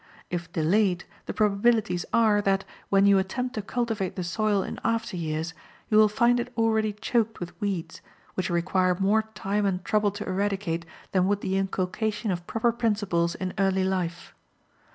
[0.31, 5.15] If delayed, the probabilities are that, when you attempt to cultivate the soil in after
[5.15, 5.53] years,
[5.89, 8.01] you will find it already choked with weeds,
[8.33, 13.35] which require more time and trouble to eradicate than would the inculcation of proper principles
[13.35, 14.33] in early life.